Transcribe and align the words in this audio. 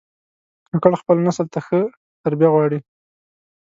کاکړ 0.69 0.91
خپل 1.01 1.17
نسل 1.27 1.47
ته 1.53 1.59
ښه 1.65 1.79
تربیه 2.23 2.49
غواړي. 2.53 2.79